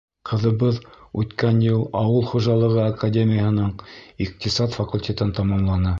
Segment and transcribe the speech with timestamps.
[0.27, 0.79] Ҡыҙыбыҙ
[1.23, 3.77] үткән йыл Ауыл хужалығы академияһының
[4.27, 5.89] иҡтисад факультетын тамамланы.